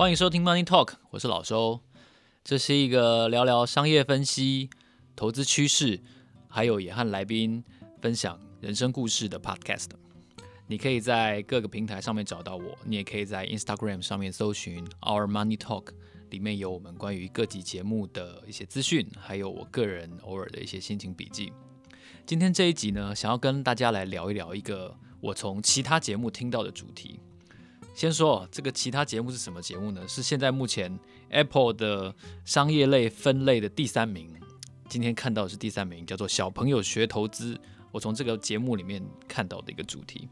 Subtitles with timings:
[0.00, 1.78] 欢迎收听 Money Talk，我是老周。
[2.42, 4.70] 这是一个聊聊商业分析、
[5.14, 6.00] 投资趋势，
[6.48, 7.62] 还有也和来宾
[8.00, 9.90] 分享人生故事的 Podcast。
[10.66, 15.88] 你可以在各个平台上面找到我，你也可以在 Instagram 上面搜寻 Our Money Talk，
[16.30, 21.52] 里面有我们关于各集节目的一些资讯，还有我个人偶尔的一些心情笔记。
[22.24, 27.20] 今天这一集呢，想要跟大家来聊一聊一个我从其他节目听到的主题。
[27.94, 30.06] 先说这个其他节目是什么节目呢？
[30.08, 34.28] 是现在目前 Apple 的商业类分类的第三名。
[34.88, 37.58] 今天看到的是第三名，叫做“小朋友学投资”。
[37.92, 40.28] 我从这个节目里面看到的一个主题，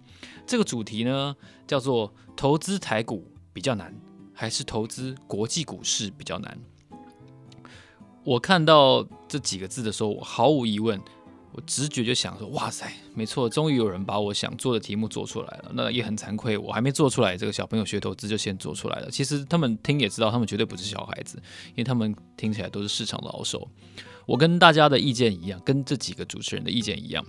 [0.46, 1.36] 这个主题呢
[1.66, 3.95] 叫做“投资台股比较难，
[4.32, 6.59] 还是投资国际股市比较难？”
[8.24, 11.00] 我看到这几个字的时候，我毫无疑问。
[11.60, 15.70] 直觉就想说，哇塞，没错，终于有人把我想做的题目做出来了。
[15.74, 19.10] 那也很惭愧，我还没做出来，这个小朋友学投资就先做出来了。
[19.10, 21.37] 其实他们听也知道，他们绝对不是小孩子，
[21.68, 23.68] 因为他们听起来都是市场老手。
[24.26, 27.24] 我跟大家的意见一样，跟这几个主持人的意见一样，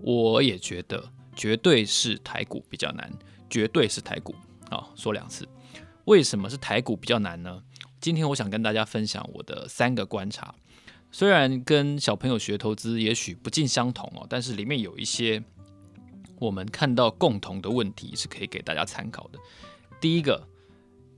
[0.00, 1.02] 我也觉得
[1.34, 3.10] 绝对是台股比较难，
[3.48, 4.34] 绝对是台股。
[4.68, 5.48] 好，说两次，
[6.04, 7.62] 为什么是台股比较难呢？
[8.00, 10.54] 今天我想跟大家分享我的三个观察。
[11.12, 15.42] 虽然跟小朋友学投资也许不尽相同哦，但是里面有一些
[16.38, 19.38] 我们看到共同的问题是可以给大家参考的。
[20.00, 20.46] 第一个，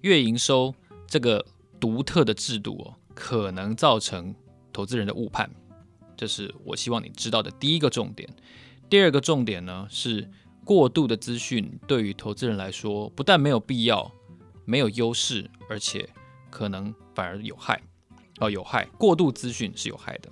[0.01, 0.75] 月营收
[1.07, 1.45] 这个
[1.79, 4.35] 独特的制度哦，可能造成
[4.73, 5.49] 投资人的误判，
[6.17, 8.29] 这是我希望你知道的第一个重点。
[8.89, 10.29] 第二个重点呢，是
[10.65, 14.11] 过度的资讯对于投资人来说，不但没有必要，
[14.65, 16.09] 没有优势，而且
[16.51, 17.81] 可能反而有害。
[18.43, 20.29] 哦，有害，过度资讯是有害的。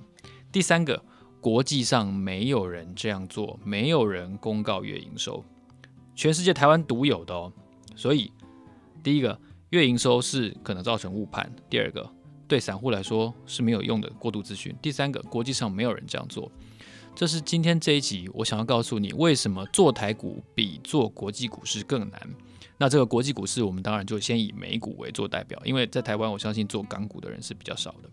[0.50, 1.00] 第三个，
[1.40, 5.44] 国际上没有人这样做，没有人公告月营收，
[6.14, 7.52] 全世界台湾独有的哦。
[7.94, 8.32] 所以，
[9.02, 9.38] 第一个，
[9.70, 12.08] 月营收是可能造成误判；第二个，
[12.48, 16.50] 对散户来说是没有用的过度资讯；第三个，国际上没有人这样做。
[17.14, 22.20] 这是今天这一集我想要告诉你，为什么做台股比做国际股市更难。
[22.78, 28.08] 那这个国际股市，我们当然就先以美股为做代表，因为在台湾，我相信做港股的人是比较少的。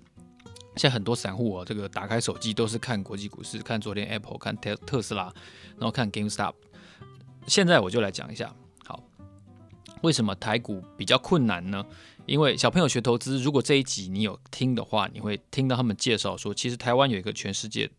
[0.76, 5.34] 现在很多散户啊，这个打开手机都是看国际股市，看昨天 Apple，看特特斯拉，
[5.78, 6.54] 然后看 GameStop。
[7.48, 8.54] 现在我就来讲一下，
[8.84, 9.02] 好，
[10.02, 11.86] 为什么台股比较困难呢？
[12.26, 17.90] 因为小朋友学投资，如果这一集你有听的话，你会听到他们介绍说，其实台湾有一个全世界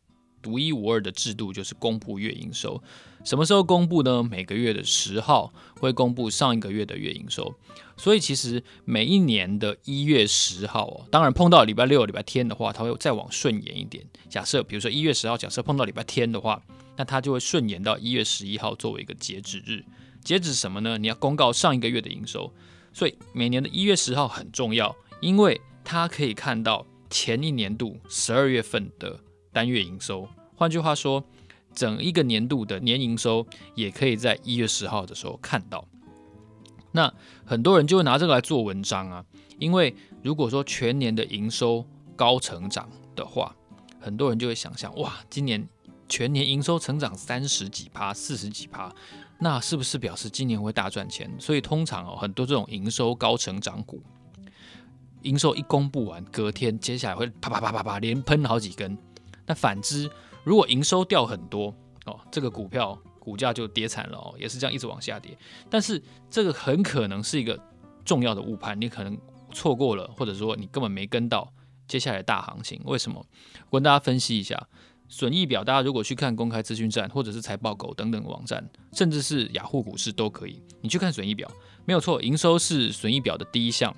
[0.43, 2.83] 独一无二的制度，就是公布月营收。
[3.25, 4.23] 什么时候公布呢？
[4.23, 7.55] 每个月的十号会公布上一个月的月营收。
[7.97, 14.07] 所以其实每一年的一月十号哦，当然碰到礼拜六、礼拜天的话，它会再往顺延一点。
[14.29, 16.63] 假设比如说一月十号，假设碰到礼拜天的话，
[16.97, 19.85] 那它就会顺延到一月十一号作为一个截止日。
[20.23, 20.97] 截止什么呢？
[20.97, 22.53] 你要公告上一个月的营收。
[22.93, 29.21] 所以每年的一月十号很重要，因为它可以看到前一年度十二月份的
[29.53, 31.25] 单月营收，换句话说，
[31.75, 35.87] 整一个年度的年营收也可以在一月十号的时候看到。
[36.93, 37.13] 那
[37.45, 39.25] 很多人就会拿这个来做文章啊，
[39.59, 41.85] 因为如果说全年的营收
[42.17, 43.55] 高成长的话，
[44.01, 45.69] 很多人就会想象，哇，今年
[46.09, 48.91] 全年营收成长三十几趴、四十几趴，
[49.39, 51.31] 那是不是表示今年会大赚钱？
[51.39, 54.03] 所以通常哦，很多这种营收高成长股，
[55.23, 58.97] 营收一公布完，隔天接下来会啪啪啪啪啪连喷好几根。
[59.49, 60.09] 那反之，
[60.45, 65.37] 如果营收掉很多哦，这个股票股价就跌惨了哦，也是这样一直往下跌。
[65.69, 66.01] 但是
[66.31, 67.59] 这个很可能是一个
[68.05, 69.19] 重要的误判，你可能
[69.53, 71.51] 错过了，或者说你根本没跟到
[71.87, 72.81] 接下来的大行情。
[72.85, 73.25] 为什么？
[73.71, 74.69] 我跟大家分析一下，
[75.09, 81.51] 损益表，大家如果去看公开资讯站，或者是财报狗等等网站，甚至是雅虎股市都可以，你去看损益表，
[81.87, 83.95] 没有错，营收是损益表的第一项。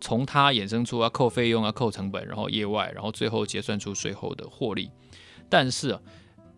[0.00, 4.90] 从它衍生出要扣费用、要扣成本，然后业外，然后最后结算出税后的获利。
[5.48, 5.98] 但是，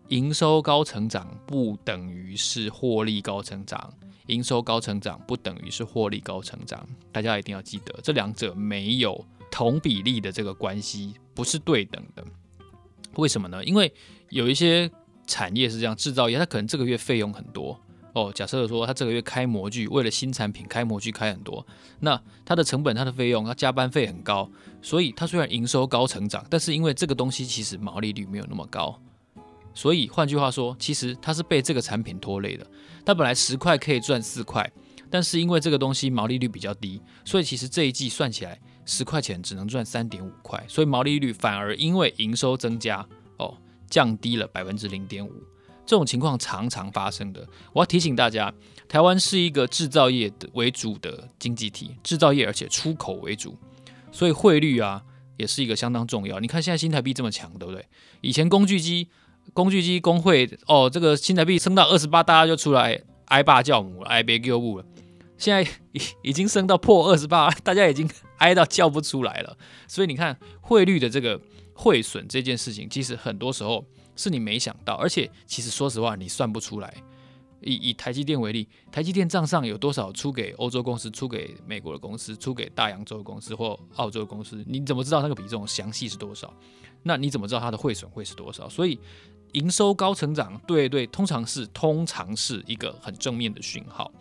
[0.09, 3.93] 营收高成长不等于是获利高成长，
[4.27, 6.85] 营收高成长不等于是获利高成长。
[7.11, 12.23] 大家一定要记得，这两者没有同比例的这个关系，不是对等的。
[13.15, 13.63] 为什么呢？
[13.63, 13.93] 因为
[14.29, 14.91] 有一些
[15.25, 17.79] 产业是这样，制造业它可能这个月费用很多。
[18.13, 21.65] 哦，假设说他这个月开模具，为了新产品开模具开很多，
[21.99, 24.49] 那他的成本、他的费用、他加班费很高，
[24.81, 28.99] 所以他虽然营收高成长，但是因为这个东西其实毛利率没有那么高，
[29.73, 32.67] 所以换句话说，其实他是被这个产品拖累的。
[33.05, 34.69] 他本来十块可以赚四块，
[35.09, 43.07] 但是因为这个东西毛利率比较低，所以其实这一季算起来十块钱只能赚三点五块，所以毛利率反而因为营收增加
[43.37, 43.57] 哦，
[43.89, 45.31] 降低了百分之零点五。
[45.91, 47.45] 这种情况常常发生的。
[47.73, 48.53] 我要提醒大家，
[48.87, 53.57] 台湾是一个制造业为主的经济体，制造业而且出口为主，
[54.09, 55.03] 所以汇率啊
[55.35, 56.39] 也是一个相当重要。
[56.39, 57.85] 你看现在新台币这么强，对不对？
[58.21, 59.09] 以前工具机、
[59.51, 64.85] 工具机工会哦，这个新台币升到二十八，大家就出来挨爸叫母了，挨别叫母了。
[65.37, 69.57] 现在已已经升到破二十八， 大家已经挨到叫不出来了。
[69.89, 71.37] 所以你看汇率的这个
[71.73, 73.85] 汇损这件事情，其实很多时候
[74.15, 76.93] 是你没想到，而且其实说实话，你算不出来。
[77.63, 84.63] 以以台积电为例，台积电账上有多少出给欧洲公司、出给美国的公司、出给大洋洲的公司或澳洲的公司？
[84.67, 86.51] 你怎么知道那个比重详细是多少？
[87.03, 88.67] 那你怎么知道它的汇损会是多少？
[88.67, 88.97] 所以
[89.51, 94.11] 营收高成长，对对，通常是通常是一个很正面的讯号。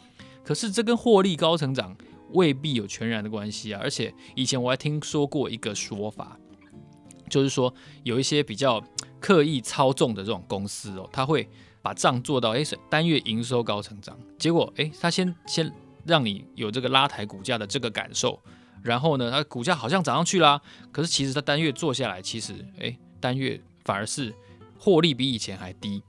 [0.44, 1.96] 可是这跟获利高成长
[2.32, 3.80] 未必有全然的关系啊！
[3.82, 6.38] 而且以前我还听说过一个说法，
[7.30, 7.72] 就是说
[8.02, 8.82] 有一些比较
[9.18, 11.48] 刻意操纵的这种公司哦，他会。
[11.82, 15.72] 把账做到，哎，单月营收高成长，结果，哎，他先先
[16.04, 18.38] 让你有这个拉抬股价的这个感受，
[18.82, 20.60] 然后呢，它股价好像涨上去啦，
[20.92, 24.30] 可是其实它单月做下来，其实，哎，单月反而是
[24.78, 26.02] 获利比以前还低，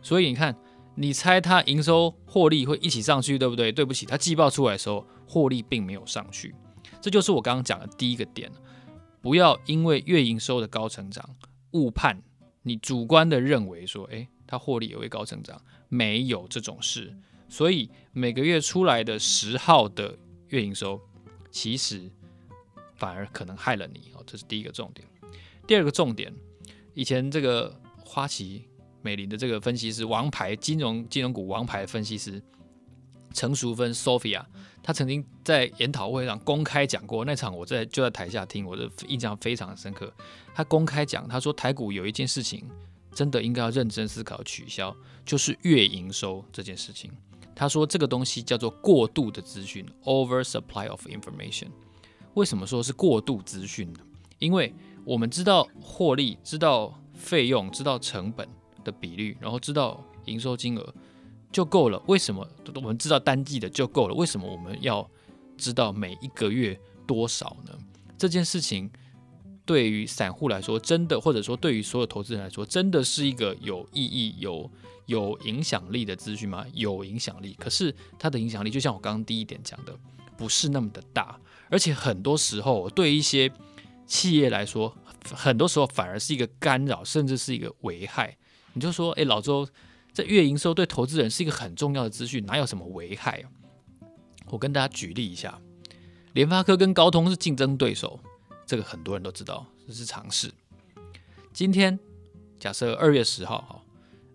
[0.00, 0.54] 所以你看，
[0.94, 3.72] 你猜它营收获利会一起上去，对不对？
[3.72, 6.54] 对不起，它季报出来的时候，获利并没有上去，
[7.00, 8.48] 这就是我刚刚讲的第一个点，
[9.20, 11.36] 不要因为月营收的高成长
[11.72, 12.22] 误判，
[12.62, 14.28] 你主观的认为说，哎。
[14.50, 17.16] 它获利也会高成长，没有这种事，
[17.48, 20.18] 所以每个月出来的十号的
[20.48, 21.00] 月营收，
[21.52, 22.10] 其实
[22.96, 24.24] 反而可能害了你哦。
[24.26, 25.06] 这是第一个重点。
[25.68, 26.34] 第二个重点，
[26.94, 28.64] 以前这个花旗
[29.02, 32.42] 美林的这个分析师，王牌金融金融股王牌分析师
[33.32, 34.44] 陈淑芬 Sophia，
[34.82, 40.12] 他曾经在研讨会上公开讲过，那场我在就在台下听，我的印象非常深刻。
[40.54, 42.64] 他公开讲，他说台股有一件事情。
[43.12, 44.94] 真的应该要认真思考取消，
[45.26, 47.10] 就是月营收这件事情。
[47.56, 51.66] 他说这个东西叫做过度的资讯，oversupply of information。
[52.34, 53.98] 为什么说是过度资讯呢？
[54.38, 54.72] 因为
[55.04, 58.48] 我们知道获利、知道费用、知道成本
[58.84, 60.94] 的比率，然后知道营收金额
[61.52, 62.02] 就够了。
[62.06, 64.14] 为什么我们知道单季的就够了？
[64.14, 65.08] 为什么我们要
[65.56, 67.78] 知道每一个月多少呢？
[68.16, 68.90] 这件事情。
[69.66, 74.68] 对于散户来说，真的，或者说对于所有投资人来说，真的是一个有意义、有
[75.06, 76.66] 有影响力的资讯吗？
[76.72, 79.96] 有影响力，可是它的影响力就像我刚刚第一点讲的，
[80.36, 81.38] 不是那么的大，
[81.68, 83.48] 而且很多时候对一些
[84.06, 84.92] 企业来说，
[85.32, 88.36] 很多时候反而是一个干扰，甚至是一个危害。
[88.72, 89.68] 你就说，哎，老周，
[90.12, 93.46] 这月营收对投资人是一个很重要的资讯，哪有什么危害啊？
[94.46, 95.60] 我跟大家举例一下，
[96.32, 98.18] 联发科跟高通是竞争对手。
[98.66, 100.48] 这个很多人都知道，这是常识。
[101.52, 101.98] 今天
[102.58, 103.82] 假设二月十号，哈，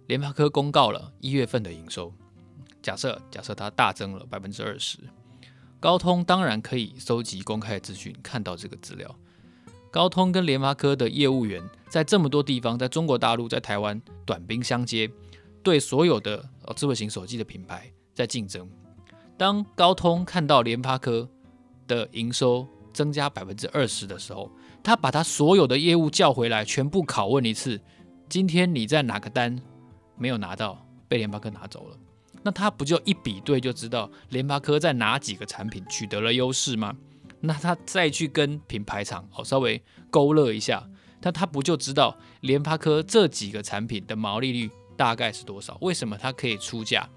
[0.08, 2.14] 联发科公告了一月份的营收，
[2.82, 4.98] 假设假设它大增了百分之二十，
[5.80, 9.16] 高通当然可以收集公开资讯，看到这个资料。
[9.90, 15.10] 高通跟联发科的业务员在这么多地方，在中国大陆、在台湾短兵相接，
[15.66, 18.70] 对所有的智慧型手机的品牌在竞争。
[19.36, 21.28] 当高通看到联发科
[21.88, 24.52] 的营收，增加百分之二十的时候，
[24.84, 27.82] 他把他所有的业务叫回来，全部拷问一次。
[28.30, 29.60] 今天你在哪个单
[30.16, 31.98] 没有拿到，被联发科拿走了？
[32.44, 36.96] 那他不就一比对就知道联发科在哪几个产品取得了优势吗？
[37.42, 39.82] 那他再去跟品牌厂哦稍微
[40.12, 40.88] 勾勒一下，
[41.22, 45.78] 那他不就知道联发科这几个产品的毛利率大概是多少？
[45.82, 47.10] 为什么他可以出价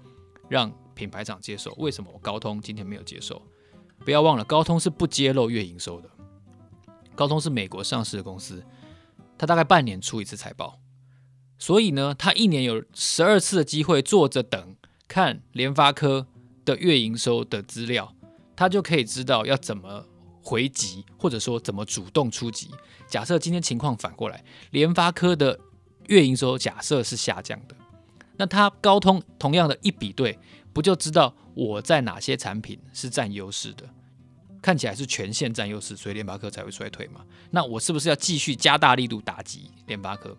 [0.47, 1.73] 让品牌厂接受？
[1.77, 3.41] 为什么我高通今天没有接受？
[4.05, 6.09] 不要忘了，高通是不揭露月营收的。
[7.15, 8.63] 高通是美国上市的公司，
[9.37, 10.79] 它大概半年出一次财报，
[11.57, 14.75] 所以呢，它一年有十二次的机会坐着等
[15.07, 16.27] 看联发科
[16.63, 18.15] 的月营收的资料，
[18.55, 20.05] 它就可以知道要怎么
[20.41, 22.69] 回击，或者说怎么主动出击。
[23.05, 25.59] 假设今天情况反过来，联发科的
[26.09, 27.75] 月营收假设是下降的，
[28.37, 30.37] 那它高通同样的一比对。
[30.71, 33.83] 不就知道我在哪些产品是占优势的？
[34.61, 37.21] 看起来是全线占优势，所以联发科才会衰退嘛。
[37.49, 40.37] 那我是不是要继续加大力度打击联发科？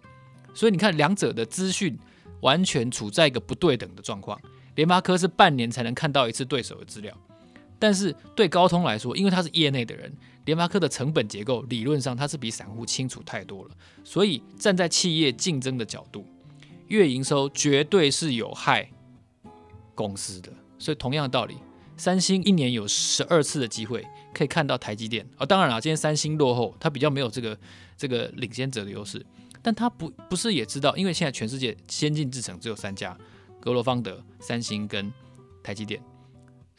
[0.54, 1.98] 所以你看，两者的资讯
[2.42, 4.40] 完全处在一个不对等的状况。
[4.76, 7.12] 联发科是半年才能看到一次对手的资料，
[7.80, 10.12] 但是对高通来说，因为他是业内的人，
[10.44, 13.70] 联发科的成本结构理论上它是比散户清楚太多了。
[14.04, 16.24] 所以站在企业竞争的角度，
[16.86, 18.88] 月营收绝对是有害。
[19.92, 21.56] 公司的，所以同样的道理，
[21.94, 25.26] 三星一年有十二次的机会可以看到台积电。
[25.36, 27.58] 哦，当然了，今天三星落后，它比较没有这个
[27.98, 29.24] 这个领先者的优势。
[29.60, 33.14] 但他不不是也知道，因为现在全世界先进制程只有三家，
[33.60, 35.12] 格罗方德、三星跟
[35.62, 36.02] 台积电。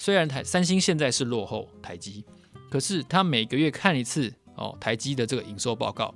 [0.03, 2.25] 虽然台三星现在是落后台积，
[2.71, 6.11] 可是他每个月看一次哦台积的这个营收报告，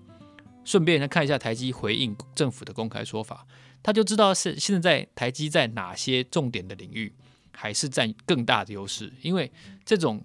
[0.63, 3.45] 顺便再看一下台积回应政府的公开说法，
[3.83, 7.13] 他就知道是现在台积在哪些重点的领域
[7.51, 9.13] 还是占更大的优势。
[9.21, 9.51] 因为
[9.85, 10.19] 这种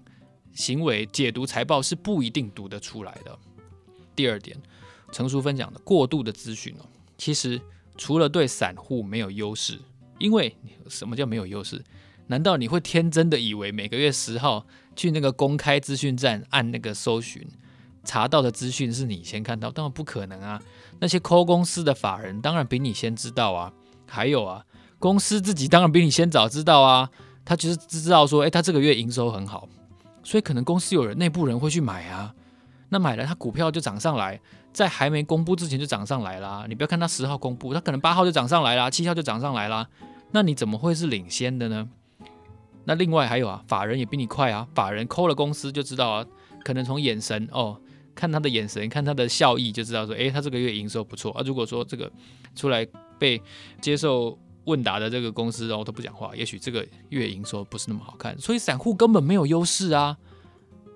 [0.55, 3.38] 行为解读财报是不一定读得出来的。
[4.17, 4.57] 第二点，
[5.12, 6.87] 成熟分享的过度的资讯哦，
[7.19, 7.61] 其实
[7.99, 9.79] 除了对散户没有优势，
[10.19, 10.57] 因为
[10.88, 11.85] 什么叫没有优势？
[12.30, 17.44] 难道你会天真的以为每个月十号去那个公开资讯站按那个搜寻
[18.04, 19.68] 查到的资讯是你先看到？
[19.68, 20.62] 当然不可能啊！
[21.00, 23.72] 那些抠公司的法人当然比你先知道啊。
[24.06, 24.64] 还有啊，
[25.00, 27.10] 公司自己当然比你先早知道啊。
[27.44, 29.68] 他就是知道说，诶，他这个月营收很好，
[30.22, 32.32] 所以可能公司有人内部人会去买啊。
[32.90, 34.40] 那买了，他股票就涨上来，
[34.72, 36.64] 在还没公布之前就涨上来啦。
[36.68, 39.88] 你不要看他十号公布，他可能八号就涨上来啦，七号就涨上来啦。
[40.30, 41.88] 那你怎么会是领先的呢？
[42.84, 46.26] 那另外还有啊，法人也比你快啊，法人抠了公司就知道啊，
[46.64, 47.80] 可能从眼神哦，
[48.14, 51.42] 看他的眼神，看他的笑意就知道说，诶，他这个月营收不错啊。
[51.44, 52.10] 如果说这个
[52.54, 52.87] 出来
[53.18, 53.40] 被
[53.80, 60.16] 接受问答的这个公司然后都不讲话，也许这个月营收不是那么好看，所以散户根本没有优势啊，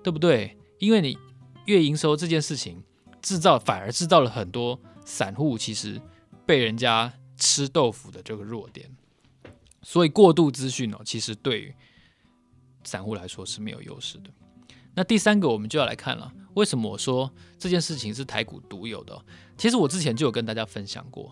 [0.03, 0.57] 对不对？
[0.79, 1.17] 因为你
[1.65, 2.83] 月营收这件事情
[3.21, 6.01] 制造反而制造了很多散户其实
[6.45, 8.89] 被人家吃豆腐的这个弱点。
[9.87, 11.75] 所以过度资讯哦，其实对于
[12.83, 14.31] 散户来说是没有优势的。
[14.95, 19.15] 那第三个，我们就要来看了，为什么我说这件事情是台股独有的？
[19.55, 21.31] 其实我之前就有跟大家分享过，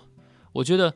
[0.52, 0.94] 我觉得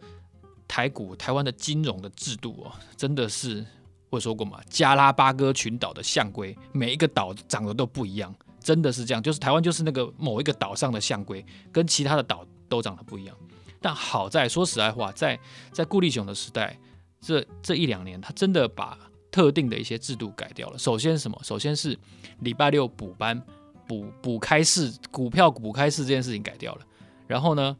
[0.67, 3.65] 台股台湾的金融的制度哦，真的是
[4.11, 13.35] 我说过嘛，加拉巴哥群岛的象龟，每一个岛长得都不一样，真的是这样，就是台湾就是那个某一个岛上的象龟，跟其他的岛都长得不一样。
[13.81, 15.39] 但好在说实在话，在
[15.71, 16.79] 在顾立雄的时代。
[17.19, 18.97] 这这一两年，他真的把
[19.31, 20.77] 特定的一些制度改掉了。
[20.77, 21.39] 首先什么？
[21.43, 21.97] 首先是
[22.39, 23.41] 礼拜六补班、
[23.87, 26.81] 补补开市、股票补开市这件事情改掉了。
[27.27, 27.75] 然后呢，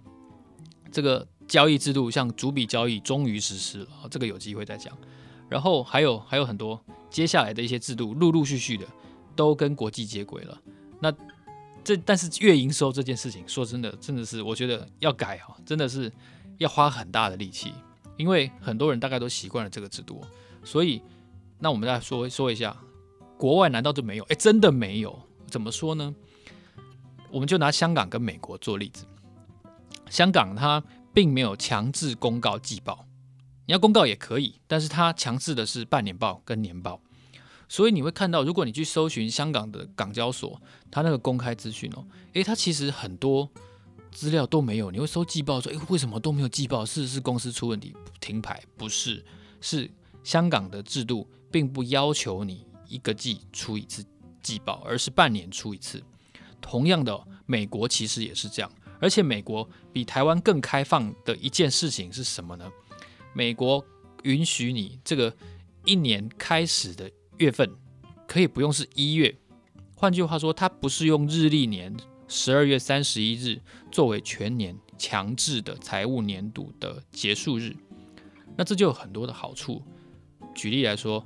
[0.91, 4.95] 这个交易制度像逐笔交易终于实施了，这个有机会再讲。
[5.49, 6.79] 然后还有还有很多
[7.09, 8.85] 接下来的一些制度，陆陆续续的
[9.35, 10.61] 都跟国际接轨了。
[10.99, 11.13] 那
[11.83, 16.11] 这但是月营收这件事情，说真的，真的是我觉得要改啊，真的是
[16.57, 17.71] 要花很大的力气。
[18.17, 20.21] 因为很多人大概都习惯了这个制度，
[20.63, 21.01] 所以
[21.59, 22.75] 那我们再说说一下，
[23.37, 24.23] 国外难道就没有？
[24.25, 25.17] 诶，真的没有？
[25.47, 26.13] 怎么说呢？
[27.29, 29.05] 我们就拿香港跟美国做例子。
[30.09, 30.83] 香港它
[31.13, 33.05] 并没有强制公告季报，
[33.65, 36.99] 你要公告也可以，但是它强制的是半年报跟年报。
[37.69, 43.49] 所以你会看到，如果你去搜寻香港的港交所，它那个公开资讯哦，诶，它其实很多。
[44.11, 46.85] 资料都没有，你会收季报说，诶，为什么都没有季报？
[46.85, 48.61] 是是公司出问题停牌？
[48.75, 49.23] 不是，
[49.61, 49.89] 是
[50.23, 54.03] 香港的制度并不要求你一个季出一次
[54.41, 56.01] 季报，而是半年出一次。
[56.59, 62.69] 同样的，美国其实也是这样，而且美国比台湾更开放的一件事情是什么呢？
[63.33, 63.85] 美国
[64.23, 65.35] 允许你这个
[65.85, 67.69] 一年开始的月份
[68.27, 69.37] 可以不用是一月，
[69.95, 71.95] 换句话说，它不是用日历年。
[72.27, 77.75] 十二月三十一日作为全年强制的财务年度的结束日，
[78.57, 79.81] 那这就有很多的好处。
[80.53, 81.25] 举例来说，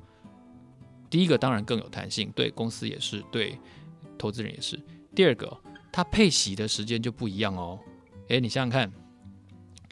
[1.10, 3.58] 第一个当然更有弹性，对公司也是，对
[4.17, 4.79] 投资人也是。
[5.15, 5.58] 第二个，
[5.91, 7.79] 它配息的时间就不一样哦。
[8.27, 8.91] 诶，你想想看，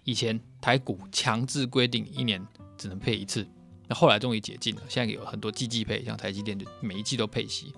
[0.04, 2.46] 以前台股强制规定一年
[2.78, 3.48] 只能配一次，
[3.88, 7.74] 那后来终于解禁了，现在有很多季季配，像台积电就每一季都配息。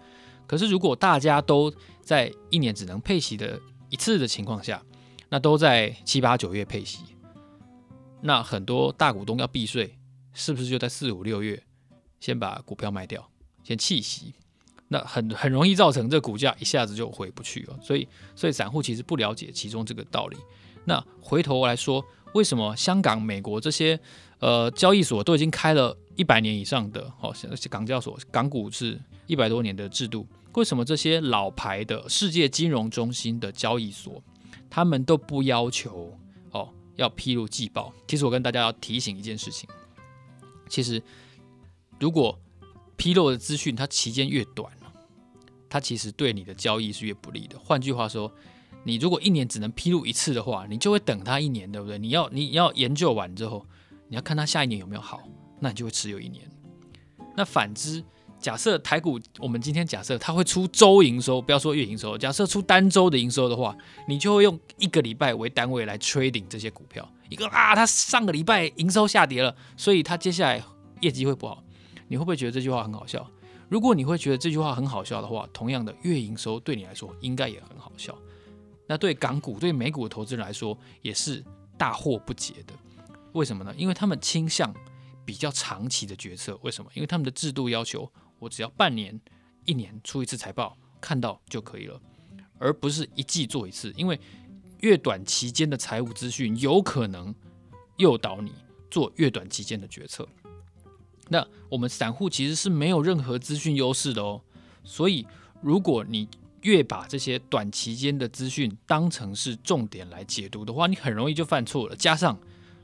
[0.47, 4.83] 可是，如果大家都在一年只能配息的一次的情况下，
[5.29, 6.99] 那都在七八九月配息，
[8.21, 9.97] 那很多大股东要避税，
[10.33, 11.63] 是不是就在四五六月
[12.19, 13.29] 先把股票卖掉，
[13.63, 14.33] 先弃息？
[14.89, 17.79] 那很很容易造成这股价一下子就回不去了。
[17.81, 18.05] 所以，
[18.35, 20.35] 所以散户其实不了解其中这个道理。
[20.83, 23.97] 那回头来说，为什么香港、美国这些
[24.39, 27.33] 呃交易所都已经开了一百年以上的哦，
[27.69, 30.27] 港交所、港股是一百多年的制度？
[30.53, 34.21] 为什么这些老牌的世界金融中心的交易所，
[34.69, 36.17] 他们都不要求
[36.51, 37.93] 哦要披露季报？
[38.07, 39.69] 其实我跟大家要提醒一件事情，
[40.67, 41.01] 其实
[41.99, 42.37] 如果
[42.97, 44.69] 披露的资讯它期间越短，
[45.69, 47.57] 它其实对你的交易是越不利的。
[47.57, 48.29] 换句话说，
[48.83, 51.97] 你如果一年只能披露一次的话，你就会等它一年，对不对？
[51.97, 53.65] 你要你要研究完之后，
[54.09, 55.23] 你要看它下一年有没有好，
[55.61, 56.45] 那你就会持有一年。
[57.37, 58.03] 那反之。
[58.41, 63.77] 假设台股，我们今天假设它会出周营收，不要说月营收，假设出单周的营收的话，
[64.07, 67.07] 你就会用一个礼拜为单位来 trading 这些股票。
[67.29, 70.59] 一个啊，它上个礼拜营收下跌了，所以它接下来
[71.01, 71.63] 业绩会不好。
[72.07, 73.29] 你会不会觉得这句话很好笑？
[73.69, 78.17] 如果你会觉得这句话很好笑的话，同样的月营收对你来说应该也很好笑。
[78.87, 81.43] 那对港股、对美股的投资人来说也是
[81.77, 82.73] 大惑不解的。
[83.33, 83.71] 为什么呢？
[83.77, 84.73] 因为他们倾向
[85.25, 86.57] 比较长期的决策。
[86.61, 86.89] 为什么？
[86.93, 88.11] 因为他们的制度要求。
[88.39, 89.21] 我只要半年、
[89.65, 92.01] 一年出一次财报，看到就可以了，
[92.57, 93.93] 而不是一季做一次。
[93.95, 94.19] 因为
[94.79, 97.35] 越短期间的财务资讯，有可能
[97.97, 98.51] 诱导你
[98.89, 100.27] 做越短期间的决策。
[101.29, 104.41] 那我们散户其实是没有任何资讯优势的哦。
[104.83, 105.27] 所以，
[105.61, 106.27] 如果你
[106.63, 111.95] 越把这些短期间的资讯当成是重点来解读的话，你很容易就犯错了。
[111.95, 112.39] 加上，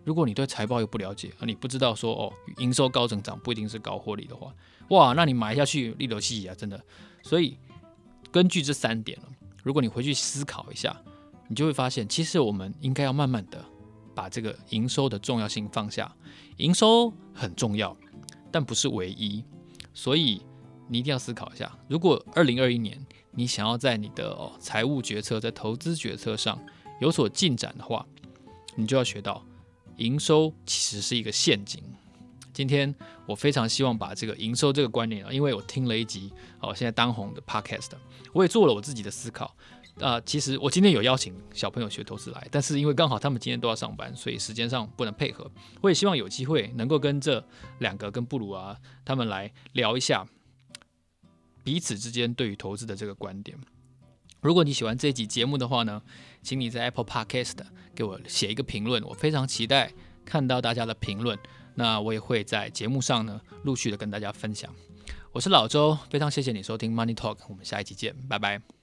[0.08, 4.56] 如果你对财报又不了解，而你不知道说哦，营收高增长不一定是高获利的话。
[4.88, 6.82] 哇，那你买下去利流稀啊，真的。
[7.22, 7.58] 所以
[8.32, 9.20] 根据这三点，
[9.64, 10.98] 如果你回去思考一下，
[11.50, 13.62] 你就会发现，其实我们应该要慢慢的
[14.16, 16.10] 把这个营收的重要性放下。
[16.56, 17.94] 营收很重要，
[18.50, 19.44] 但不是唯一。
[19.94, 20.42] 所以
[20.88, 22.98] 你一定要思考一下，如果二零二一年
[23.32, 26.58] 你想要在你的哦财务决策、在投资决策上
[27.02, 28.06] 有所进展的话，
[28.78, 29.44] 你就要学到，
[29.98, 31.84] 营收其实是一个陷阱。
[32.54, 32.94] 今天
[33.27, 37.92] 我非常希望把这个营收这个观念啊，因为我听了一集哦，现在当红的 Podcast，
[38.34, 39.46] 我也做了我自己的思考
[40.00, 40.22] 啊、呃。
[40.22, 45.51] 其实我今天有邀请小朋友学投资来，但是因为刚好他们今天都要上班，所以时间上不能配合。
[45.82, 47.46] 我也希望有机会能够跟这
[47.77, 48.75] 两个跟布鲁啊
[49.06, 50.27] 他们来聊一下
[51.63, 53.56] 彼此之间对于投资的这个观点。
[54.48, 56.01] 如果你喜欢这集节目的话呢，
[56.42, 57.58] 请你在 Apple Podcast
[57.94, 59.92] 给我写一个评论，我非常期待
[60.24, 61.38] 看到大家的评论。
[61.75, 64.74] 那我也会在节目上呢，陆续的跟大家分享。
[65.34, 68.77] 我是老周，非常谢谢你收听 Money Talk，我们下一期见，拜拜。